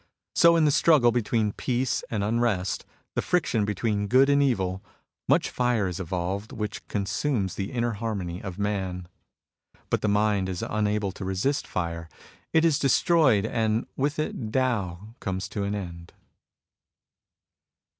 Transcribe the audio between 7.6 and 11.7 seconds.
inner harmony of man. But the mind is unable to resist